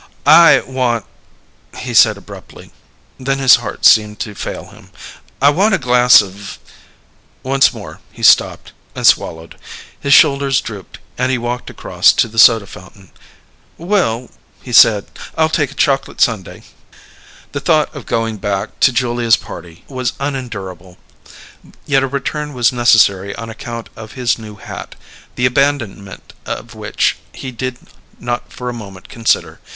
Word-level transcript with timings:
"I 0.25 0.63
want" 0.65 1.05
he 1.83 1.93
said 1.93 2.17
abruptly, 2.17 2.71
then 3.19 3.37
his 3.37 3.57
heart 3.57 3.85
seemed 3.85 4.19
to 4.21 4.33
fail 4.33 4.71
him. 4.71 4.89
"I 5.39 5.51
want 5.51 5.75
a 5.75 5.77
glass 5.77 6.23
of" 6.23 6.57
Once 7.43 7.71
more 7.71 7.99
he 8.11 8.23
stopped 8.23 8.71
and 8.95 9.05
swallowed. 9.05 9.59
His 9.99 10.11
shoulders 10.11 10.59
drooped, 10.59 10.97
and 11.19 11.31
he 11.31 11.37
walked 11.37 11.69
across 11.69 12.11
to 12.13 12.27
the 12.27 12.39
soda 12.39 12.65
fountain. 12.65 13.11
"Well," 13.77 14.31
he 14.63 14.73
said, 14.73 15.05
"I'll 15.37 15.49
take 15.49 15.69
a 15.69 15.75
chocolate 15.75 16.19
sundae." 16.19 16.63
The 17.51 17.59
thought 17.59 17.93
of 17.95 18.07
going 18.07 18.37
back 18.37 18.79
to 18.79 18.91
Julia's 18.91 19.37
party 19.37 19.83
was 19.87 20.13
unendurable, 20.19 20.97
yet 21.85 22.01
a 22.01 22.07
return 22.07 22.55
was 22.55 22.71
necessary 22.73 23.35
on 23.35 23.51
account 23.51 23.89
of 23.95 24.13
his 24.13 24.39
new 24.39 24.55
hat, 24.55 24.95
the 25.35 25.45
abandonment 25.45 26.33
of 26.47 26.73
which 26.73 27.17
he 27.33 27.51
did 27.51 27.77
not 28.19 28.51
for 28.51 28.67
a 28.67 28.73
moment 28.73 29.07
consider. 29.07 29.59